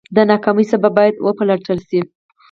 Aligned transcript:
د 0.15 0.17
ناکامۍ 0.31 0.65
سبب 0.71 0.91
باید 0.97 1.15
وپلټل 1.25 1.79
شي. 1.89 1.99